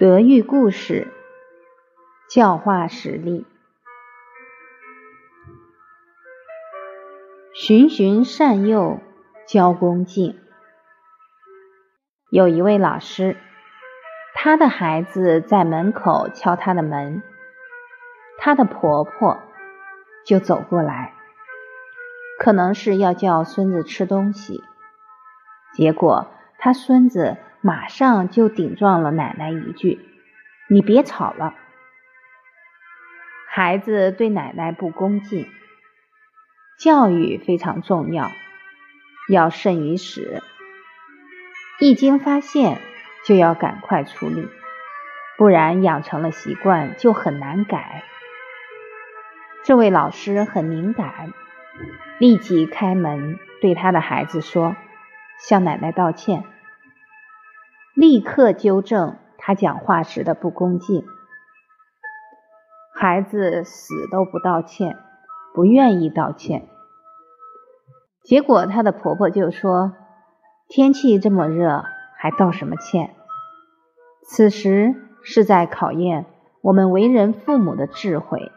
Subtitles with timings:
[0.00, 1.08] 德育故事，
[2.26, 3.44] 教化实例。
[7.52, 8.98] 循循善诱，
[9.46, 10.40] 教恭敬。
[12.30, 13.36] 有一位老师，
[14.34, 17.22] 他的孩子在门口敲他的门，
[18.38, 19.38] 他的婆婆
[20.24, 21.12] 就走过来，
[22.38, 24.64] 可能是要叫孙子吃东西，
[25.74, 26.26] 结果
[26.58, 27.36] 他孙子。
[27.62, 30.00] 马上就顶撞了奶奶一句
[30.68, 31.54] ：“你别吵了。”
[33.52, 35.46] 孩子对奶奶不恭敬，
[36.78, 38.30] 教育非常重要，
[39.28, 40.42] 要慎于始。
[41.80, 42.78] 一经发现，
[43.26, 44.48] 就要赶快处理，
[45.36, 48.04] 不然养成了习惯就很难改。
[49.64, 51.32] 这位老师很敏感，
[52.18, 54.76] 立即开门对他的孩子说
[55.38, 56.44] ：“向奶奶道歉。”
[58.00, 61.04] 立刻纠正他讲话时的不恭敬。
[62.94, 64.96] 孩子死都不道歉，
[65.52, 66.66] 不愿意道歉。
[68.22, 69.92] 结果他的婆婆就说
[70.66, 71.84] ：“天气这么热，
[72.16, 73.14] 还道什么歉？”
[74.24, 76.24] 此时是在考验
[76.62, 78.50] 我们为人父母的智慧。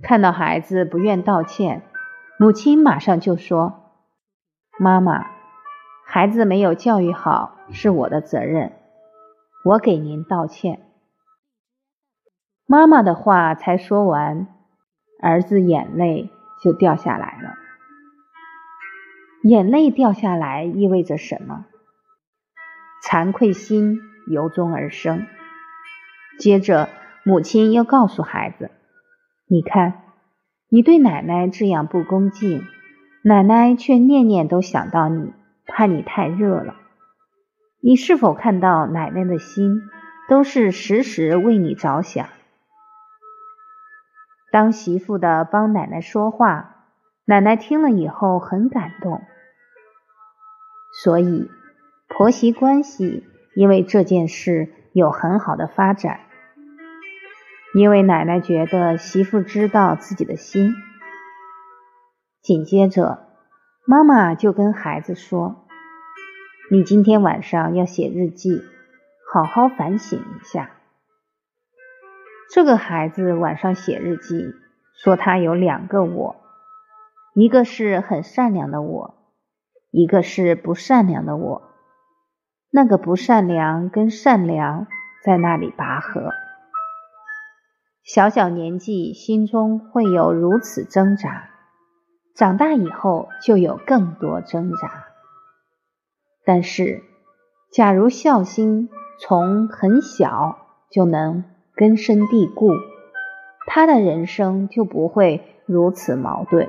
[0.00, 1.82] 看到孩子不愿道歉，
[2.38, 3.90] 母亲马上就说
[4.78, 5.26] ：“妈妈。”
[6.14, 8.72] 孩子没有教育好是我的责任，
[9.64, 10.82] 我给您道歉。
[12.66, 14.46] 妈妈的话才说完，
[15.22, 16.28] 儿子眼泪
[16.62, 17.54] 就掉下来了。
[19.44, 21.64] 眼泪掉下来意味着什么？
[23.02, 25.26] 惭愧心由衷而生。
[26.38, 26.90] 接着，
[27.24, 28.70] 母亲又告诉孩子
[29.48, 30.02] ：“你看，
[30.68, 32.66] 你对奶奶这样不恭敬，
[33.24, 35.32] 奶奶却念念都想到你。”
[35.74, 36.74] 怕你太热了，
[37.80, 39.80] 你是否看到奶奶的心
[40.28, 42.28] 都是时时为你着想？
[44.52, 46.84] 当媳妇的帮奶奶说话，
[47.24, 49.22] 奶奶听了以后很感动，
[51.02, 51.50] 所以
[52.06, 56.20] 婆媳关系因为这件事有很好的发展。
[57.74, 60.74] 因为奶奶觉得媳妇知道自己的心，
[62.42, 63.30] 紧接着。
[63.84, 65.61] 妈妈就跟孩子说
[66.72, 68.62] ：“你今天晚上要写日记，
[69.30, 70.70] 好好反省一下。”
[72.50, 74.54] 这个孩子晚上写日记，
[74.96, 76.36] 说他有两个我，
[77.34, 79.14] 一个是很善良的我，
[79.90, 81.62] 一个是不善良的我。
[82.70, 84.86] 那个不善良跟善良
[85.22, 86.30] 在那里拔河。
[88.02, 91.50] 小小年纪，心中会有如此挣扎。
[92.34, 95.11] 长大以后就有更多挣扎，
[96.44, 97.02] 但是，
[97.70, 98.88] 假如孝心
[99.18, 100.58] 从很小
[100.90, 101.44] 就能
[101.74, 102.70] 根深蒂固，
[103.66, 106.68] 他的人生就不会如此矛盾，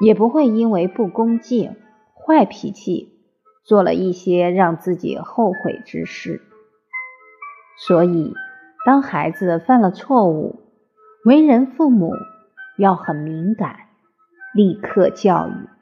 [0.00, 1.76] 也不会因为不恭敬、
[2.14, 3.20] 坏脾气
[3.64, 6.40] 做了一些让自己后悔之事。
[7.86, 8.34] 所以，
[8.86, 10.60] 当孩子犯了错误，
[11.24, 12.12] 为人父母
[12.78, 13.80] 要很敏感。
[14.54, 15.77] 立刻教育。